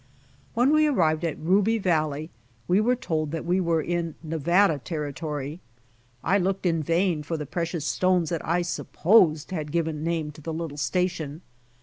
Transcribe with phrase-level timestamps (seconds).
[0.55, 2.31] When we arrived at Ruby valley,
[2.67, 5.59] we were told that we were in Nevada Territory.
[6.23, 10.41] I looked in vain for the precious stones that I supposed had given nainie to
[10.41, 11.43] the little station.